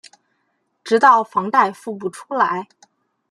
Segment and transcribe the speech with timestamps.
[0.83, 2.67] 直到房贷付不出来